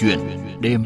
[0.00, 0.20] Chuyện
[0.60, 0.84] đêm.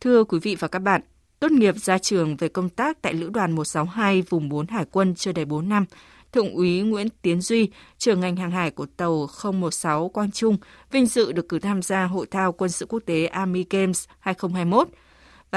[0.00, 1.00] Thưa quý vị và các bạn,
[1.40, 5.14] tốt nghiệp ra trường về công tác tại Lữ đoàn 162 vùng 4 Hải quân
[5.14, 5.84] chưa đầy 4 năm,
[6.32, 10.56] Thượng úy Nguyễn Tiến Duy, trưởng ngành hàng hải của tàu 016 Quang Trung,
[10.90, 14.88] vinh dự được cử tham gia hội thao quân sự quốc tế Army Games 2021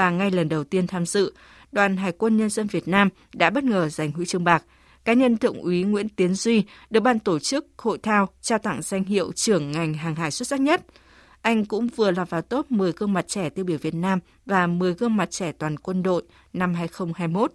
[0.00, 1.32] và ngay lần đầu tiên tham dự,
[1.72, 4.64] đoàn Hải quân Nhân dân Việt Nam đã bất ngờ giành huy chương bạc.
[5.04, 8.82] Cá nhân Thượng úy Nguyễn Tiến Duy được ban tổ chức hội thao trao tặng
[8.82, 10.84] danh hiệu trưởng ngành hàng hải xuất sắc nhất.
[11.42, 14.66] Anh cũng vừa lọt vào top 10 gương mặt trẻ tiêu biểu Việt Nam và
[14.66, 17.52] 10 gương mặt trẻ toàn quân đội năm 2021.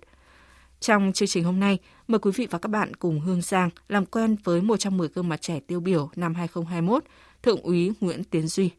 [0.80, 4.05] Trong chương trình hôm nay, mời quý vị và các bạn cùng Hương Giang làm
[4.05, 7.04] quen với một trong 10 gương mặt trẻ tiêu biểu năm 2021,
[7.43, 8.71] Thượng úy Nguyễn Tiến Duy.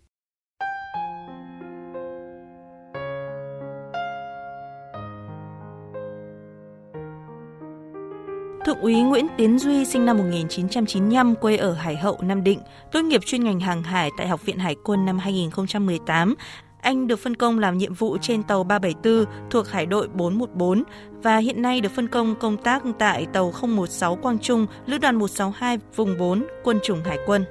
[8.67, 12.61] Thượng úy Nguyễn Tiến Duy sinh năm 1995, quê ở Hải Hậu, Nam Định,
[12.93, 16.35] tốt nghiệp chuyên ngành hàng hải tại Học viện Hải quân năm 2018.
[16.81, 20.83] Anh được phân công làm nhiệm vụ trên tàu 374 thuộc Hải đội 414
[21.23, 25.17] và hiện nay được phân công công tác tại tàu 016 Quang Trung, Lữ đoàn
[25.17, 27.45] 162 vùng 4, Quân chủng Hải quân.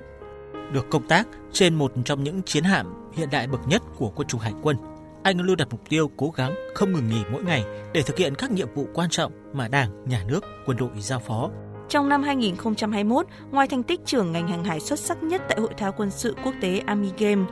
[0.72, 4.28] Được công tác trên một trong những chiến hạm hiện đại bậc nhất của Quân
[4.28, 4.78] chủng Hải quân,
[5.26, 8.36] anh luôn đặt mục tiêu cố gắng không ngừng nghỉ mỗi ngày để thực hiện
[8.36, 11.50] các nhiệm vụ quan trọng mà Đảng, Nhà nước, quân đội giao phó.
[11.90, 15.74] Trong năm 2021, ngoài thành tích trưởng ngành hàng hải xuất sắc nhất tại Hội
[15.78, 17.48] thao quân sự quốc tế Army Games,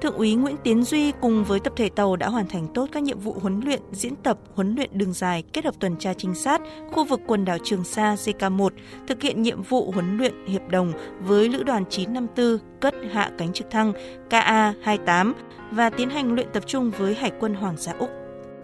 [0.00, 3.02] Thượng úy Nguyễn Tiến Duy cùng với tập thể tàu đã hoàn thành tốt các
[3.02, 6.34] nhiệm vụ huấn luyện, diễn tập, huấn luyện đường dài kết hợp tuần tra trinh
[6.34, 6.60] sát
[6.92, 8.70] khu vực quần đảo Trường Sa CK1,
[9.08, 13.52] thực hiện nhiệm vụ huấn luyện hiệp đồng với lữ đoàn 954 cất hạ cánh
[13.52, 13.92] trực thăng
[14.30, 15.32] KA-28
[15.70, 18.10] và tiến hành luyện tập trung với Hải quân Hoàng gia Úc.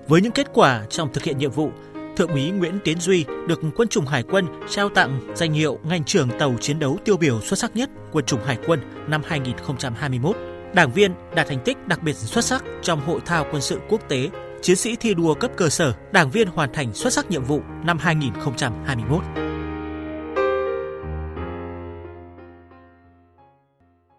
[0.08, 1.70] Với những kết quả trong thực hiện nhiệm vụ,
[2.16, 6.04] Thượng úy Nguyễn Tiến Duy được Quân chủng Hải quân trao tặng danh hiệu ngành
[6.04, 10.36] trưởng tàu chiến đấu tiêu biểu xuất sắc nhất Quân chủng Hải quân năm 2021.
[10.74, 14.08] Đảng viên đạt thành tích đặc biệt xuất sắc trong hội thao quân sự quốc
[14.08, 14.30] tế,
[14.62, 17.60] chiến sĩ thi đua cấp cơ sở, đảng viên hoàn thành xuất sắc nhiệm vụ
[17.84, 19.43] năm 2021.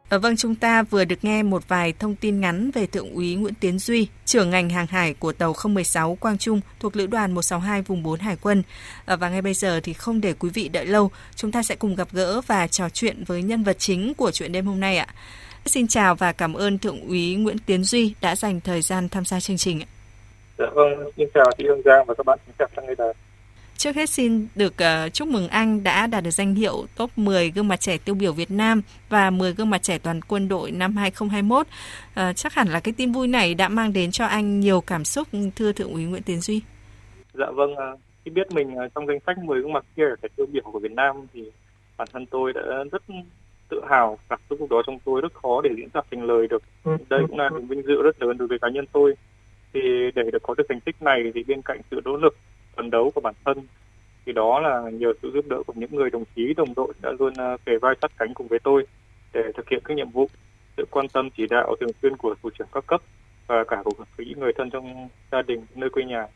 [0.09, 3.35] Ở vâng, chúng ta vừa được nghe một vài thông tin ngắn về Thượng úy
[3.35, 7.31] Nguyễn Tiến Duy, trưởng ngành hàng hải của tàu 016 Quang Trung thuộc Lữ đoàn
[7.31, 8.63] 162 vùng 4 Hải quân.
[9.05, 11.75] Ờ, và ngay bây giờ thì không để quý vị đợi lâu, chúng ta sẽ
[11.75, 14.97] cùng gặp gỡ và trò chuyện với nhân vật chính của chuyện đêm hôm nay
[14.97, 15.07] ạ.
[15.65, 19.25] Xin chào và cảm ơn Thượng úy Nguyễn Tiến Duy đã dành thời gian tham
[19.25, 19.81] gia chương trình.
[20.57, 23.13] Dạ vâng, xin chào chị Hương Giang và các bạn khán giả nghe đài.
[23.77, 27.51] Trước hết xin được uh, chúc mừng anh đã đạt được danh hiệu top 10
[27.51, 30.71] gương mặt trẻ tiêu biểu Việt Nam và 10 gương mặt trẻ toàn quân đội
[30.71, 31.61] năm 2021.
[31.61, 31.73] Uh,
[32.15, 35.05] ờ, chắc hẳn là cái tin vui này đã mang đến cho anh nhiều cảm
[35.05, 36.61] xúc thưa Thượng úy Nguyễn Tiến Duy.
[37.33, 40.27] Dạ vâng, uh, khi biết mình uh, trong danh sách 10 gương mặt kia trẻ
[40.35, 41.51] tiêu biểu của Việt Nam thì
[41.97, 43.01] bản thân tôi đã rất
[43.69, 46.47] tự hào cảm xúc lúc đó trong tôi rất khó để diễn đạt thành lời
[46.47, 46.63] được
[47.09, 49.13] đây cũng là niềm vinh dự rất lớn đối với cá nhân tôi
[49.73, 49.79] thì
[50.15, 52.35] để được có được thành tích này thì bên cạnh sự nỗ lực
[52.75, 53.57] phấn đấu của bản thân.
[54.25, 57.11] Thì đó là nhờ sự giúp đỡ của những người đồng chí, đồng đội đã
[57.19, 58.87] luôn ờ, kề vai sát cánh cùng với tôi
[59.33, 60.29] để thực hiện các nhiệm vụ,
[60.77, 63.01] sự quan tâm chỉ đạo thường xuyên của thủ trưởng các cấp
[63.47, 66.27] và cả của những người thân trong gia đình nơi quê nhà.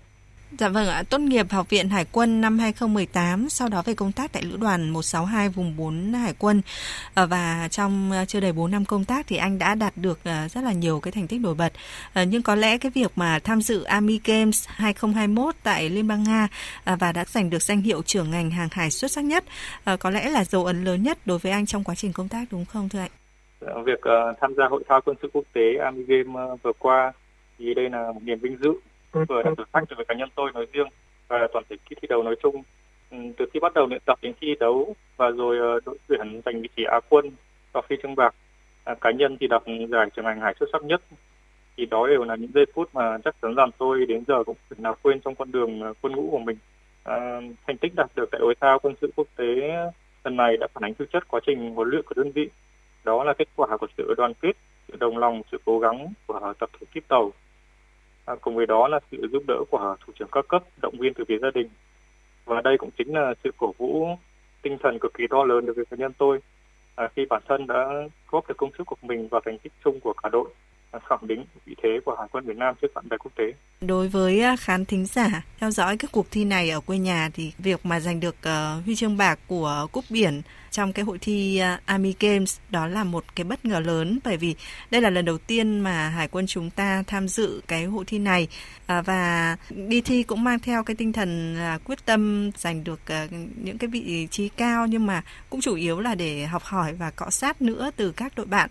[0.58, 4.12] Dạ vâng ạ, tốt nghiệp Học viện Hải quân năm 2018, sau đó về công
[4.12, 6.62] tác tại Lữ đoàn 162 vùng 4 Hải quân.
[7.14, 10.20] Ờ, và trong ờ, chưa đầy 4 năm công tác thì anh đã đạt được
[10.24, 11.74] ờ, rất là nhiều cái thành tích nổi bật.
[12.28, 16.48] Nhưng có lẽ cái việc mà tham dự Army Games 2021 tại Liên bang Nga
[16.86, 19.44] và đã giành được danh hiệu trưởng ngành hàng hải xuất sắc nhất
[20.00, 22.46] có lẽ là dấu ấn lớn nhất đối với anh trong quá trình công tác
[22.52, 23.12] đúng không thưa anh?
[23.62, 24.00] Dạ, việc
[24.42, 27.12] tham gia hội thao quân sự quốc tế Army Games vừa qua
[27.60, 28.72] thì đây là một niềm vinh dự
[29.14, 30.88] vừa là thử thách đối với cá nhân tôi nói riêng
[31.28, 32.64] và toàn thể kỳ thi đấu nói chung.
[33.12, 36.42] Ừ, từ khi bắt đầu luyện tập đến thi đấu và rồi ờ, đội tuyển
[36.46, 37.32] giành vị trí á quân
[37.74, 38.36] và phi chương bạc
[38.84, 41.02] à, cá nhân thì đạt giải trưởng ngành hải xuất sắc nhất.
[41.78, 44.56] Thì đó đều là những giây phút mà chắc chắn rằng tôi đến giờ cũng
[44.70, 46.58] không nào quên trong con đường ờ, quân ngũ của mình.
[47.04, 49.46] À, thành tích đạt được tại hội thao quân sự quốc tế
[50.24, 52.50] lần này đã phản ánh thực chất quá trình huấn luyện của đơn vị.
[53.04, 54.52] Đó là kết quả của sự đoàn kết
[54.88, 57.32] sự đồng lòng sự cố gắng của tập thể kíp tàu.
[58.30, 61.14] À, cùng với đó là sự giúp đỡ của thủ trưởng các cấp động viên
[61.14, 61.70] từ phía gia đình
[62.46, 64.08] và đây cũng chính là sự cổ vũ
[64.62, 66.40] tinh thần cực kỳ to lớn đối với cá nhân tôi
[66.96, 67.88] à, khi bản thân đã
[68.32, 70.50] góp được công sức của mình vào thành tích chung của cả đội
[70.92, 73.54] à, khẳng định vị thế của hải quân Việt Nam trước bạn bè quốc tế.
[73.82, 77.30] Đối với à, khán thính giả theo dõi các cuộc thi này ở quê nhà
[77.34, 80.42] thì việc mà giành được uh, huy chương bạc của cúp biển
[80.72, 84.38] trong cái hội thi uh, Army Games đó là một cái bất ngờ lớn bởi
[84.38, 84.56] vì
[84.92, 88.20] đây là lần đầu tiên mà hải quân chúng ta tham dự cái hội thi
[88.20, 88.48] này
[89.00, 93.00] uh, và đi thi cũng mang theo cái tinh thần uh, quyết tâm giành được
[93.26, 96.94] uh, những cái vị trí cao nhưng mà cũng chủ yếu là để học hỏi
[96.94, 98.70] và cọ sát nữa từ các đội bạn.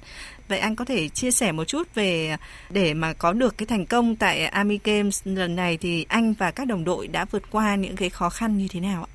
[0.49, 2.37] Vậy anh có thể chia sẻ một chút về
[2.71, 6.51] để mà có được cái thành công tại Army Games lần này thì anh và
[6.51, 9.11] các đồng đội đã vượt qua những cái khó khăn như thế nào ạ?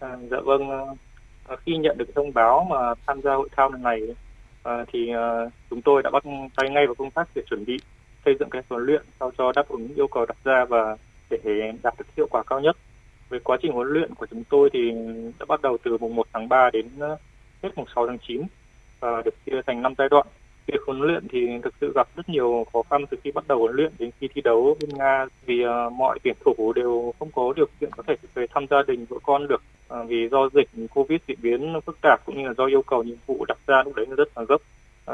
[0.00, 0.78] À, dạ vâng, à,
[1.48, 4.00] à, khi nhận được thông báo mà tham gia hội thao lần này
[4.62, 6.24] à, thì à, chúng tôi đã bắt
[6.56, 7.76] tay ngay vào công tác để chuẩn bị
[8.24, 10.96] xây dựng cái huấn luyện sao cho đáp ứng yêu cầu đặt ra và
[11.30, 12.76] để đạt được hiệu quả cao nhất.
[13.28, 14.78] Về quá trình huấn luyện của chúng tôi thì
[15.38, 17.08] đã bắt đầu từ mùng 1 tháng 3 đến à,
[17.62, 18.42] hết mùng 6 tháng 9
[19.00, 20.26] và được chia thành 5 giai đoạn
[20.72, 23.58] việc huấn luyện thì thực sự gặp rất nhiều khó khăn từ khi bắt đầu
[23.58, 27.30] huấn luyện đến khi thi đấu bên Nga vì uh, mọi tuyển thủ đều không
[27.30, 29.62] có điều kiện có thể về thăm gia đình vợ con được
[29.94, 33.02] uh, vì do dịch Covid diễn biến phức tạp cũng như là do yêu cầu
[33.02, 34.58] nhiệm vụ đặt ra lúc đấy là rất là gấp.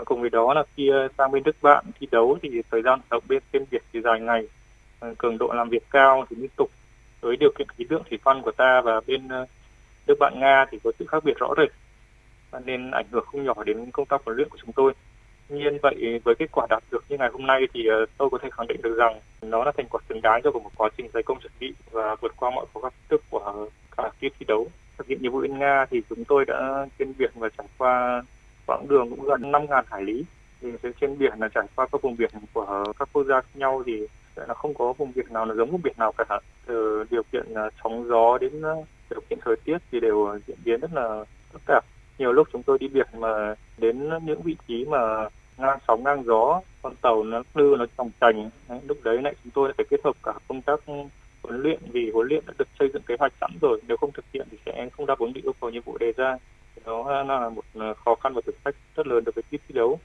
[0.01, 2.83] Uh, cùng với đó là khi uh, sang bên nước bạn thi đấu thì thời
[2.83, 4.49] gian hoạt động bên trên biển thì dài ngày,
[5.09, 6.71] uh, cường độ làm việc cao thì liên tục
[7.21, 9.49] với điều kiện khí tượng thủy văn của ta và bên uh,
[10.07, 11.71] nước bạn Nga thì có sự khác biệt rõ rệt
[12.65, 14.93] nên ảnh hưởng không nhỏ đến công tác huấn luyện của chúng tôi
[15.49, 18.39] nhiên vậy với kết quả đạt được như ngày hôm nay thì ờ, tôi có
[18.43, 21.09] thể khẳng định được rằng nó là thành quả xứng đáng cho một quá trình
[21.15, 24.33] dày công chuẩn bị và vượt qua mọi khó khăn thách thức của cả kiếp
[24.39, 24.67] thi đấu.
[24.99, 28.23] Thực hiện nhiệm vụ bên Nga thì chúng tôi đã trên biển và trải qua
[28.67, 30.25] quãng đường cũng gần 5.000 hải lý.
[30.61, 30.69] Thì
[31.01, 34.07] trên biển là trải qua các vùng biển của các quốc gia khác nhau thì
[34.37, 36.41] là không có vùng biển nào là giống vùng biển nào cả.
[36.67, 38.75] Từ điều kiện ờ, sóng gió đến ờ,
[39.11, 41.85] điều kiện thời tiết thì đều diễn biến rất là phức tạp
[42.19, 45.29] nhiều lúc chúng tôi đi biển mà đến những vị trí mà
[45.59, 48.51] ngang sóng, ngang gió, con tàu nó lư nó tròng trành
[48.89, 50.81] lúc đấy lại chúng tôi phải kết hợp cả công tác
[51.43, 53.81] huấn luyện vì huấn luyện đã được xây dựng kế hoạch sẵn rồi.
[53.89, 56.13] Nếu không thực hiện thì sẽ không đáp ứng được yêu cầu nhiệm vụ đề
[56.17, 56.37] ra.
[56.85, 59.73] Đó là một ờ, khó khăn và thử thách rất lớn đối với kỳ thi
[59.75, 59.99] đấu.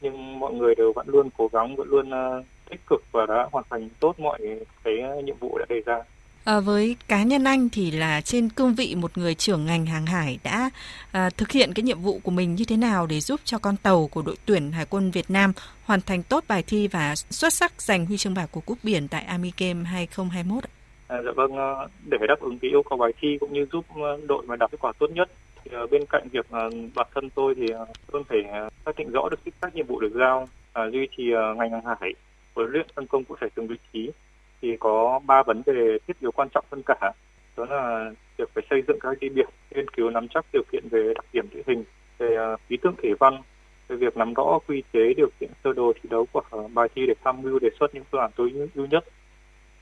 [0.00, 3.48] Nhưng mọi người đều vẫn luôn cố gắng, vẫn luôn ờ, tích cực và đã
[3.52, 4.38] hoàn thành tốt mọi
[4.84, 6.02] cái nhiệm vụ đã đề ra.
[6.44, 10.06] À, với cá nhân anh thì là trên cương vị một người trưởng ngành hàng
[10.06, 10.70] hải đã
[11.12, 13.76] à, thực hiện cái nhiệm vụ của mình như thế nào để giúp cho con
[13.76, 15.52] tàu của đội tuyển Hải quân Việt Nam
[15.84, 19.08] hoàn thành tốt bài thi và xuất sắc giành huy chương bạc của cúp biển
[19.08, 20.64] tại Army Game 2021?
[21.08, 23.66] À, dạ vâng, ờ, để để đáp ứng cái yêu cầu bài thi cũng như
[23.72, 23.84] giúp
[24.28, 25.30] đội mà đạt kết quả tốt nhất
[25.64, 26.46] thì bên cạnh việc
[26.94, 27.66] bản thân tôi thì
[28.12, 28.38] tôi phải
[28.84, 30.48] xác định rõ được các nhiệm vụ được giao,
[30.92, 31.24] duy trì
[31.56, 32.14] ngành hàng hải
[32.54, 34.10] huấn luyện phân công cụ thể từng vị trí
[34.62, 37.12] thì có ba vấn đề thiết yếu quan trọng hơn cả.
[37.56, 40.88] Đó là việc phải xây dựng các cái điểm nghiên cứu nắm chắc điều kiện
[40.90, 41.84] về đặc điểm địa hình,
[42.18, 43.42] về à, khí tượng thủy văn,
[43.88, 46.88] về việc nắm rõ quy chế điều kiện sơ đồ thi đấu của à, bài
[46.94, 49.04] thi để tham mưu đề xuất những phương án tối ưu nhất.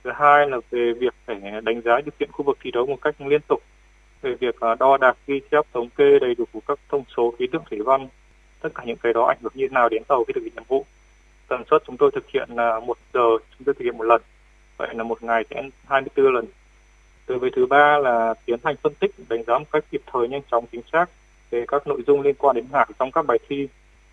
[0.05, 2.99] Thứ hai là về việc phải đánh giá điều kiện khu vực thi đấu một
[3.03, 3.63] cách liên tục,
[4.23, 7.47] về việc à, đo đạc, ghi chép, thống kê đầy đủ các thông số khí
[7.53, 8.09] tượng thủy văn,
[8.61, 10.53] tất cả những cái đó ảnh hưởng như thế nào đến tàu khi thực hiện
[10.55, 10.85] nhiệm vụ.
[11.49, 13.29] Tần suất chúng tôi thực hiện là một giờ,
[13.59, 14.23] chúng tôi thực hiện một lần
[14.81, 16.45] vậy là một ngày sẽ 24 lần.
[17.27, 20.29] Từ với thứ ba là tiến hành phân tích đánh giá một cách kịp thời
[20.29, 21.07] nhanh chóng chính xác
[21.51, 23.69] về các nội dung liên quan đến hạt trong các bài thi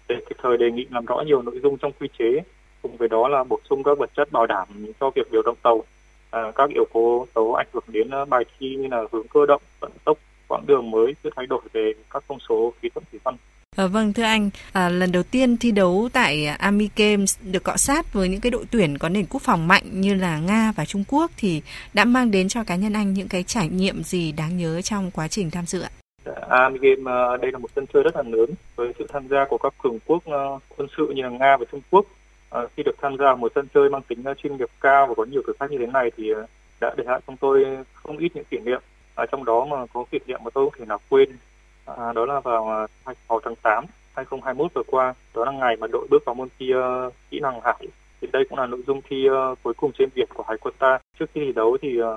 [0.08, 2.42] để kịp thời đề nghị làm rõ nhiều nội dung trong quy chế.
[2.82, 4.68] Cùng với đó là bổ sung các vật chất bảo đảm
[5.00, 5.84] cho việc điều động tàu.
[6.32, 9.46] À, các yếu tố tố ảnh hưởng đến à, bài thi như là hướng cơ
[9.46, 10.18] động vận tốc
[10.48, 13.36] quãng đường mới sự thay đổi về các thông số khí tượng thủy văn.
[13.78, 17.78] À, vâng thưa anh, à, lần đầu tiên thi đấu tại Army Games được cọ
[17.78, 20.86] sát với những cái đội tuyển có nền quốc phòng mạnh như là Nga và
[20.86, 21.62] Trung Quốc thì
[21.94, 25.12] đã mang đến cho cá nhân anh những cái trải nghiệm gì đáng nhớ trong
[25.12, 25.90] quá trình tham dự ạ?
[26.50, 29.46] Army Games ờ, đây là một sân chơi rất là lớn với sự tham gia
[29.50, 32.06] của các cường quốc ờ, quân sự như là Nga và Trung Quốc.
[32.50, 35.26] À, khi được tham gia một sân chơi mang tính chuyên nghiệp cao và có
[35.26, 36.34] nhiều thử thách như thế này thì
[36.82, 38.82] đã để lại trong tôi không ít những kỷ niệm.
[39.16, 41.30] À, trong đó mà có kỷ niệm mà tôi không thể nào quên
[41.96, 45.88] À, đó là vào à, 6 tháng 8 2021 vừa qua, đó là ngày mà
[45.88, 47.88] đội bước vào môn thi uh, kỹ năng hải.
[48.22, 50.74] Thì đây cũng là nội dung thi uh, cuối cùng trên biển của Hải quân
[50.80, 51.00] ta.
[51.20, 52.08] Trước khi thi đấu thì uh,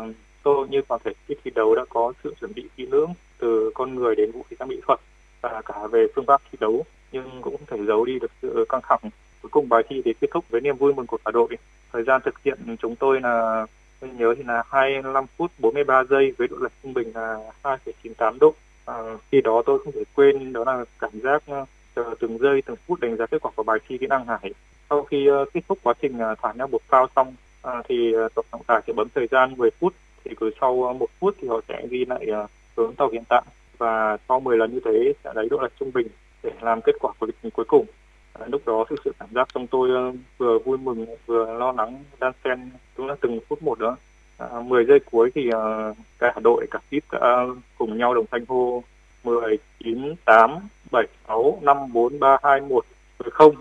[0.42, 3.70] tôi như toàn thể khi thi đấu đã có sự chuẩn bị kỹ lưỡng từ
[3.74, 5.00] con người đến vũ khí trang bị thuật
[5.40, 8.64] và cả về phương pháp thi đấu nhưng cũng không thể giấu đi được sự
[8.68, 9.10] căng thẳng.
[9.42, 11.48] Cuối cùng bài thi thì kết thúc với niềm vui mừng của cả đội.
[11.92, 13.66] Thời gian thực hiện chúng tôi là
[14.00, 18.38] tôi nhớ thì là 25 phút 43 giây với độ lệch trung bình là 2,98
[18.40, 18.94] độ à,
[19.32, 21.64] khi đó tôi không thể quên đó là cảm giác ờ,
[21.96, 24.52] chờ từng giây từng phút đánh giá kết quả của bài thi kỹ năng hải.
[24.90, 27.34] Sau khi uh, kết thúc quá trình uh, thả nhau buộc phao xong
[27.68, 29.94] uh, thì uh, tổng trọng tài sẽ bấm thời gian 10 phút.
[30.24, 33.22] Thì cứ sau uh, một phút thì họ sẽ ghi lại uh, hướng tàu hiện
[33.28, 33.42] tại.
[33.78, 36.06] Và sau 10 lần như thế sẽ lấy độ lệch trung bình
[36.42, 37.86] để làm kết quả của lịch cuối cùng.
[38.32, 41.72] À, lúc đó thực sự cảm giác trong tôi uh, vừa vui mừng vừa lo
[41.72, 43.96] lắng đan xen cũng là từng phút một đó
[44.40, 48.26] à, 10 giây cuối thì uh, cả đội cả kíp đã ờ, cùng nhau đồng
[48.30, 48.82] thanh hô
[49.24, 50.50] 10 9 8
[50.90, 52.84] 7 6 5 4 3 2 1
[53.18, 53.54] 0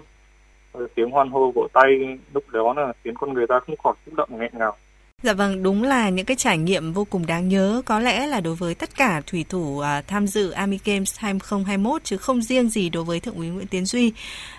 [0.96, 4.16] tiếng hoan hô vỗ tay lúc đó là khiến con người ta không khỏi xúc
[4.16, 4.78] động nghẹn ngào.
[5.24, 8.42] Dạ vâng, đúng là những cái trải nghiệm vô cùng đáng nhớ có lẽ là
[8.42, 12.70] đối với tất cả thủy thủ à, tham dự Army Games 2021 chứ không riêng
[12.70, 14.14] gì đối với Thượng úy Nguyễn Tiến Duy.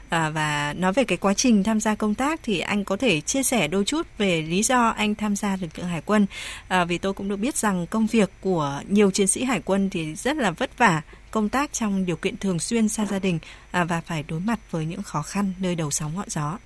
[0.09, 3.21] À, và nói về cái quá trình tham gia công tác thì anh có thể
[3.21, 6.27] chia sẻ đôi chút về lý do anh tham gia lực lượng hải quân.
[6.69, 9.91] À, vì tôi cũng được biết rằng công việc của nhiều chiến sĩ hải quân
[9.91, 13.39] thì rất là vất vả, công tác trong điều kiện thường xuyên xa gia đình
[13.71, 16.59] à, và phải đối mặt với những khó khăn nơi đầu sóng ngọn gió.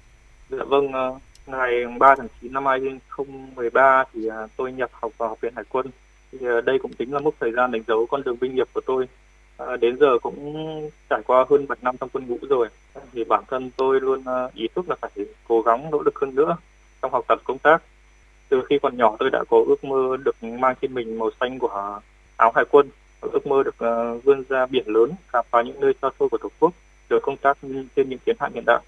[0.51, 5.29] Dạ vâng, uh ngày 3 tháng 9 năm 2013 thì à, tôi nhập học vào
[5.29, 5.87] học viện Hải quân.
[6.33, 8.69] Thì à, đây cũng chính là mốc thời gian đánh dấu con đường binh nghiệp
[8.73, 9.09] của tôi.
[9.57, 12.69] À, đến giờ cũng trải qua hơn 7 năm trong quân ngũ rồi.
[13.13, 15.11] Thì bản thân tôi luôn à, ý thức là phải
[15.49, 16.57] cố gắng nỗ lực hơn nữa
[17.03, 17.83] trong học tập công tác.
[18.49, 21.59] Từ khi còn nhỏ tôi đã có ước mơ được mang trên mình màu xanh
[21.59, 22.01] của
[22.37, 22.89] áo hải quân,
[23.21, 23.77] ước mơ được
[24.25, 26.73] vươn ra biển lớn, khám phá những nơi xa xôi của Tổ quốc,
[27.09, 27.59] được công tác
[27.97, 28.81] trên những chiến hạm hiện đại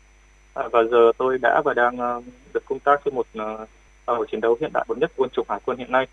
[0.56, 3.68] À, và giờ tôi đã và đang uh, được công tác trên một uh,
[4.06, 6.06] tàu chiến đấu hiện đại bậc nhất quân chủng hải quân hiện nay.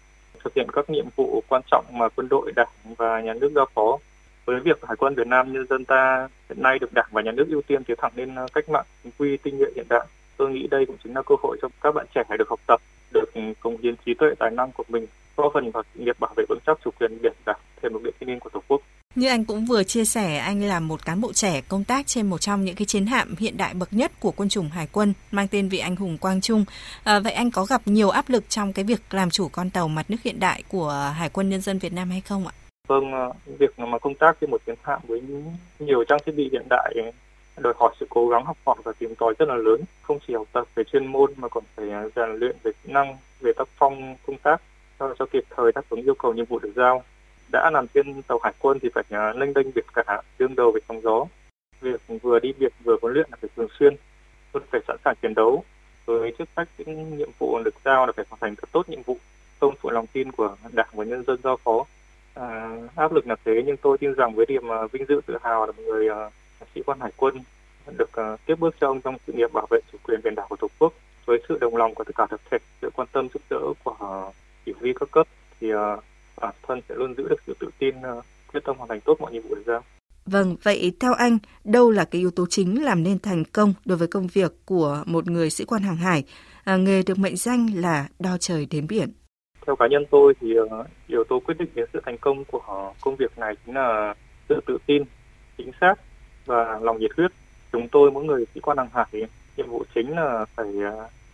[0.43, 3.65] Thực hiện các nhiệm vụ quan trọng mà quân đội đảng và nhà nước giao
[3.73, 3.97] phó.
[4.45, 7.31] Với việc hải quân Việt Nam nhân dân ta hiện nay được đảng và nhà
[7.31, 10.05] nước ưu tiên tiến thẳng lên ờ, cách mạng chính quy tinh nhuệ hiện đại.
[10.37, 12.81] Tôi nghĩ đây cũng chính là cơ hội cho các bạn trẻ được học tập
[13.13, 15.05] được ừ, cống hiến trí tuệ tài năng của mình
[15.37, 18.11] góp phần vào nghiệp bảo vệ vững chắc chủ quyền biển đảo thềm lục địa
[18.19, 18.81] thiên liêng của tổ quốc
[19.15, 22.29] như anh cũng vừa chia sẻ, anh là một cán bộ trẻ công tác trên
[22.29, 25.13] một trong những cái chiến hạm hiện đại bậc nhất của quân chủng Hải quân
[25.31, 26.65] mang tên vị anh hùng Quang Trung.
[27.03, 29.87] À, vậy anh có gặp nhiều áp lực trong cái việc làm chủ con tàu
[29.87, 32.53] mặt nước hiện đại của Hải quân Nhân dân Việt Nam hay không ạ?
[32.87, 33.25] Vâng, à,
[33.59, 35.21] việc mà công tác trên một chiến hạm với
[35.79, 36.95] nhiều trang thiết bị hiện đại
[37.57, 40.33] đòi hỏi sự cố gắng học hỏi và tìm tòi rất là lớn, không chỉ
[40.33, 41.85] học tập về chuyên môn mà còn phải
[42.15, 44.61] rèn luyện về kỹ năng, về tác phong công tác
[45.03, 47.03] cho, cho kịp thời đáp ứng yêu cầu nhiệm vụ được giao.
[47.51, 50.71] Đã làm trên tàu hải quân thì phải à, lênh đênh việc cả đương đầu
[50.71, 51.25] với sóng gió.
[51.81, 53.95] Việc vừa đi việc vừa huấn luyện là phải thường xuyên
[54.53, 55.63] luôn phải sẵn sàng chiến đấu.
[56.05, 59.01] Với chức trách những nhiệm vụ được giao là phải hoàn thành thật tốt nhiệm
[59.01, 59.17] vụ
[59.59, 61.85] không phụ lòng tin của đảng và nhân dân giao phó.
[62.33, 65.37] À, áp lực là thế nhưng tôi tin rằng với điểm uh, vinh dự tự
[65.43, 66.33] hào là một người uh,
[66.75, 67.35] sĩ quan hải quân
[67.97, 70.45] được uh, tiếp bước cho ông trong sự nghiệp bảo vệ chủ quyền biển đảo
[70.49, 70.93] của tổ quốc.
[71.25, 74.31] Với sự đồng lòng của tất cả tập thể sự quan tâm giúp đỡ của
[74.65, 75.27] chỉ huy các cấp
[75.59, 76.03] thì uh,
[76.41, 78.21] bản thân sẽ luôn giữ được sự tự tin, ờ,
[78.53, 79.83] quyết tâm hoàn thành tốt mọi nhiệm vụ được giao.
[80.25, 83.97] Vâng, vậy theo anh, đâu là cái yếu tố chính làm nên thành công đối
[83.97, 86.23] với công việc của một người sĩ quan hàng hải,
[86.63, 89.09] à, nghề được mệnh danh là đo trời đến biển?
[89.65, 90.69] Theo cá nhân tôi thì uh,
[91.07, 94.13] yếu tố quyết định đến sự thành công của công việc này chính là
[94.49, 95.03] sự tự tin,
[95.57, 95.95] chính xác
[96.45, 97.31] và lòng nhiệt huyết.
[97.71, 99.27] Chúng tôi mỗi người sĩ quan hàng hải
[99.57, 100.65] nhiệm vụ chính là phải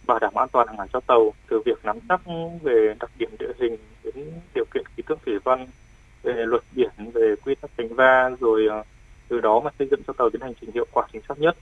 [0.10, 2.22] bảo đảm an toàn hàng hải cho tàu, từ việc nắm chắc
[2.62, 4.14] về đặc điểm địa hình đến
[4.56, 5.68] điều kiện khí tượng thủy văn,
[6.24, 8.84] về luật biển, về quy tắc đánh va rồi ờ,
[9.28, 11.58] từ đó mà xây dựng cho tàu tiến hành trình hiệu quả chính xác nhất.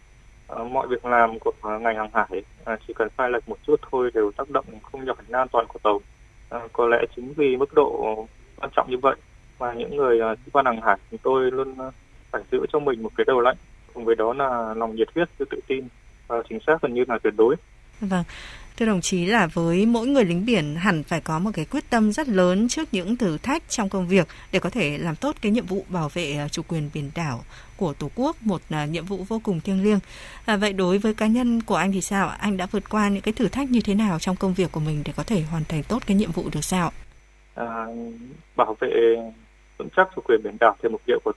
[0.47, 1.51] Ờ, mọi việc làm của
[1.81, 5.05] ngành hàng hải ờ, chỉ cần sai lệch một chút thôi đều tác động không
[5.05, 5.99] nhỏ đến an toàn của tàu.
[6.73, 8.15] Có lẽ chính vì mức độ
[8.57, 9.15] quan trọng như vậy
[9.59, 11.75] mà những người sĩ quan hàng hải chúng tôi luôn
[12.31, 13.55] phải giữ cho mình một cái đầu lạnh.
[13.93, 15.87] Cùng với đó là lòng nhiệt huyết, sự tự tin,
[16.27, 17.55] và chính xác gần như là tuyệt đối.
[18.01, 18.23] Vâng.
[18.77, 21.89] Thưa đồng chí là với mỗi người lính biển hẳn phải có một cái quyết
[21.89, 25.35] tâm rất lớn trước những thử thách trong công việc để có thể làm tốt
[25.41, 27.43] cái nhiệm vụ bảo vệ à, chủ quyền biển đảo
[27.77, 29.99] của Tổ quốc, một à, nhiệm vụ vô cùng thiêng liêng.
[30.45, 32.27] À, vậy đối với cá nhân của anh thì sao?
[32.27, 34.79] Anh đã vượt qua những cái thử thách như thế nào trong công việc của
[34.79, 36.91] mình để có thể hoàn thành tốt cái nhiệm vụ được sao?
[37.55, 37.85] À,
[38.55, 38.89] bảo vệ
[39.77, 41.31] vững chắc chủ quyền biển đảo theo mục tiêu của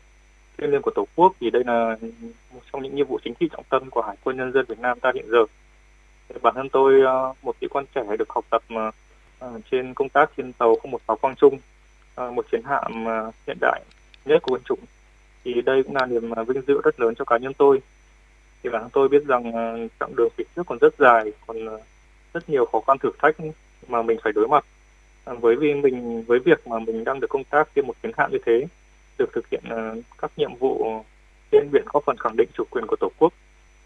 [0.59, 1.97] thiêng liêng của Tổ quốc thì đây là
[2.55, 4.79] một trong những nhiệm vụ chính trị trọng tâm của Hải quân nhân dân Việt
[4.79, 5.45] Nam ta hiện giờ
[6.43, 8.91] bản thân tôi ờ, một sĩ quan trẻ được học tập ờ,
[9.39, 11.59] ờ, trên công tác trên tàu 016 Quang Trung,
[12.17, 13.05] một chiến hạm
[13.47, 13.83] hiện đại
[14.25, 14.79] nhất của quân chủng.
[15.45, 17.81] Thì đây cũng là niềm vinh dự rất lớn cho cá nhân tôi.
[18.63, 19.53] Thì bản thân tôi biết rằng
[20.01, 21.57] chặng đường phía trước còn rất dài, còn
[22.35, 23.37] rất nhiều khó khăn thử thách
[23.89, 24.65] mà mình phải đối mặt.
[25.25, 28.33] Với vì mình với việc mà mình đang được công tác trên một chiến hạm
[28.33, 28.67] như thế,
[29.19, 29.63] được thực hiện
[30.19, 31.05] các nhiệm vụ
[31.53, 33.33] trên biển góp phần khẳng định chủ quyền của Tổ quốc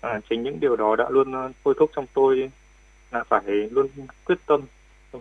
[0.04, 2.50] à, chính những điều đó đã luôn ờ, thôi thúc trong tôi
[3.11, 3.87] là phải luôn
[4.25, 4.61] quyết tâm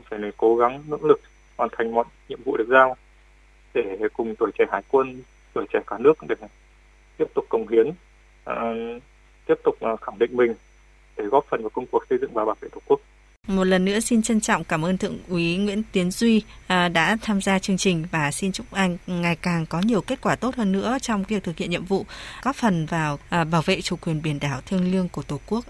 [0.10, 1.22] phải là cố gắng nỗ lực
[1.58, 2.96] hoàn thành mọi nhiệm vụ được giao
[3.74, 5.22] để cùng tuổi trẻ hải quân
[5.54, 6.36] tuổi trẻ cả nước để
[7.18, 7.92] tiếp tục cống hiến
[8.46, 8.74] à,
[9.46, 10.54] tiếp tục ờ, khẳng định mình
[11.18, 13.00] để góp phần vào công cuộc xây dựng và bảo vệ tổ quốc
[13.48, 17.18] một lần nữa xin trân trọng cảm ơn Thượng úy Nguyễn Tiến Duy à, đã
[17.22, 20.56] tham gia chương trình và xin chúc anh ngày càng có nhiều kết quả tốt
[20.56, 22.06] hơn nữa trong việc thực hiện nhiệm vụ,
[22.44, 25.66] góp phần vào à, bảo vệ chủ quyền biển đảo thiêng liêng của Tổ quốc.